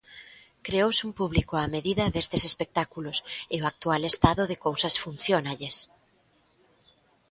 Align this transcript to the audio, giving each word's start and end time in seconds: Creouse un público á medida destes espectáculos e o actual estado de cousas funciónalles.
Creouse 0.67 1.01
un 1.07 1.11
público 1.19 1.53
á 1.61 1.63
medida 1.75 2.05
destes 2.15 2.41
espectáculos 2.49 3.17
e 3.55 3.57
o 3.63 3.67
actual 3.71 4.01
estado 4.11 4.43
de 4.49 4.57
cousas 4.65 4.95
funciónalles. 5.03 5.75